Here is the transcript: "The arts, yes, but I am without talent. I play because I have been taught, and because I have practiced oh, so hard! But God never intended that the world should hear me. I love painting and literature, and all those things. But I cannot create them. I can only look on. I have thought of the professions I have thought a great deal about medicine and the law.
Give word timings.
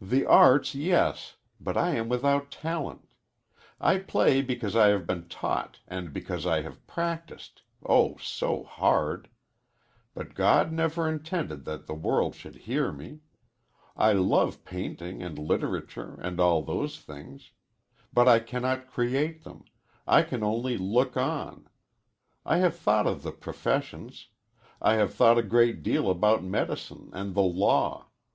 "The 0.00 0.24
arts, 0.24 0.74
yes, 0.74 1.36
but 1.60 1.76
I 1.76 1.90
am 1.96 2.08
without 2.08 2.50
talent. 2.50 3.10
I 3.78 3.98
play 3.98 4.40
because 4.40 4.74
I 4.74 4.86
have 4.88 5.06
been 5.06 5.28
taught, 5.28 5.80
and 5.86 6.14
because 6.14 6.46
I 6.46 6.62
have 6.62 6.86
practiced 6.86 7.60
oh, 7.84 8.16
so 8.18 8.62
hard! 8.64 9.28
But 10.14 10.32
God 10.34 10.72
never 10.72 11.06
intended 11.06 11.66
that 11.66 11.86
the 11.86 11.92
world 11.92 12.34
should 12.34 12.54
hear 12.64 12.90
me. 12.90 13.20
I 13.98 14.14
love 14.14 14.64
painting 14.64 15.22
and 15.22 15.38
literature, 15.38 16.18
and 16.22 16.40
all 16.40 16.62
those 16.62 16.98
things. 16.98 17.50
But 18.14 18.26
I 18.26 18.38
cannot 18.38 18.90
create 18.90 19.44
them. 19.44 19.66
I 20.06 20.22
can 20.22 20.42
only 20.42 20.78
look 20.78 21.18
on. 21.18 21.68
I 22.46 22.56
have 22.64 22.76
thought 22.78 23.06
of 23.06 23.22
the 23.22 23.30
professions 23.32 24.28
I 24.80 24.94
have 24.94 25.12
thought 25.12 25.36
a 25.36 25.42
great 25.42 25.82
deal 25.82 26.10
about 26.10 26.42
medicine 26.42 27.10
and 27.12 27.34
the 27.34 27.42
law. 27.42 28.06